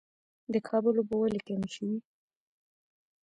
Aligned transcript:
د 0.53 0.55
کابل 0.67 0.95
اوبه 0.97 1.15
ولې 1.19 1.39
کمې 1.47 1.69
شوې؟ 1.75 1.95